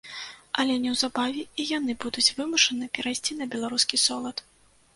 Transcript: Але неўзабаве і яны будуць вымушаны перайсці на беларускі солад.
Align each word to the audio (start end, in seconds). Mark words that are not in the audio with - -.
Але 0.61 0.77
неўзабаве 0.85 1.43
і 1.63 1.67
яны 1.77 1.91
будуць 2.07 2.25
вымушаны 2.39 2.89
перайсці 2.95 3.39
на 3.43 3.51
беларускі 3.55 4.03
солад. 4.09 4.47